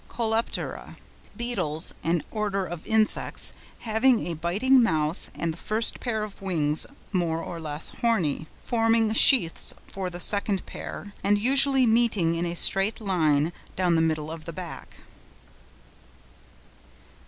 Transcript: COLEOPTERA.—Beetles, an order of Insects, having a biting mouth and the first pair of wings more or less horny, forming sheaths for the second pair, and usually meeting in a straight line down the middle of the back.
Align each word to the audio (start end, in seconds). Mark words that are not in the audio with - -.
COLEOPTERA.—Beetles, 0.09 1.93
an 2.03 2.23
order 2.31 2.65
of 2.65 2.87
Insects, 2.87 3.53
having 3.81 4.25
a 4.25 4.33
biting 4.33 4.81
mouth 4.81 5.29
and 5.35 5.53
the 5.53 5.59
first 5.59 5.99
pair 5.99 6.23
of 6.23 6.41
wings 6.41 6.87
more 7.11 7.39
or 7.43 7.59
less 7.59 7.89
horny, 8.01 8.47
forming 8.63 9.13
sheaths 9.13 9.75
for 9.85 10.09
the 10.09 10.19
second 10.19 10.65
pair, 10.65 11.13
and 11.23 11.37
usually 11.37 11.85
meeting 11.85 12.33
in 12.33 12.47
a 12.47 12.55
straight 12.55 12.99
line 12.99 13.53
down 13.75 13.93
the 13.93 14.01
middle 14.01 14.31
of 14.31 14.45
the 14.45 14.53
back. 14.53 15.01